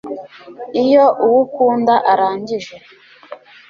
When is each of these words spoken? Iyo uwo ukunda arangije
Iyo 0.83 1.05
uwo 1.25 1.39
ukunda 1.45 1.93
arangije 2.11 2.75